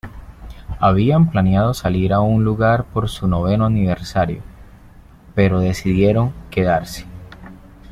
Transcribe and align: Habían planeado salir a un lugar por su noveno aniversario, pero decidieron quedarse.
Habían 0.79 1.29
planeado 1.29 1.75
salir 1.75 2.11
a 2.11 2.21
un 2.21 2.43
lugar 2.43 2.85
por 2.85 3.07
su 3.07 3.27
noveno 3.27 3.65
aniversario, 3.67 4.41
pero 5.35 5.59
decidieron 5.59 6.33
quedarse. 6.49 7.05